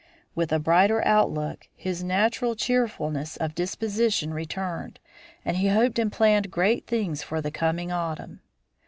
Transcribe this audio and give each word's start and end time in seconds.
With 0.33 0.51
a 0.51 0.57
brighter 0.57 1.05
outlook 1.05 1.67
his 1.75 2.03
natural 2.03 2.55
cheerfulness 2.55 3.37
of 3.37 3.53
disposition 3.53 4.33
returned, 4.33 4.99
and 5.45 5.57
he 5.57 5.67
hoped 5.67 5.99
and 5.99 6.11
planned 6.11 6.49
great 6.49 6.87
things 6.87 7.21
for 7.21 7.39
the 7.39 7.51
coming 7.51 7.91
autumn. 7.91 8.41